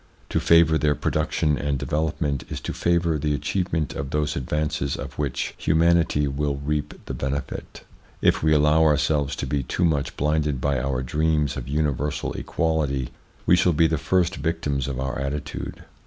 [0.29, 5.13] To favour their production and development is to favour the achievement of those advances of
[5.19, 7.83] which humanity will reap the benefit.
[8.19, 13.09] If we allow ourselves to be too much blinded by our dreams of universal equality
[13.45, 15.83] we shall be the first victims of our attitude.